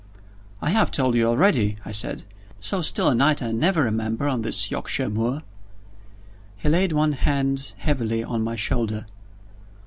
"I 0.63 0.71
have 0.71 0.89
told 0.89 1.13
you 1.13 1.25
already," 1.27 1.77
I 1.85 1.91
said. 1.91 2.23
"So 2.59 2.81
still 2.81 3.07
a 3.07 3.13
night 3.13 3.43
I 3.43 3.51
never 3.51 3.83
remember 3.83 4.27
on 4.27 4.41
this 4.41 4.71
Yorkshire 4.71 5.11
moor." 5.11 5.43
He 6.57 6.69
laid 6.69 6.91
one 6.91 7.13
hand 7.13 7.73
heavily 7.77 8.23
on 8.23 8.43
my 8.43 8.55
shoulder. 8.55 9.05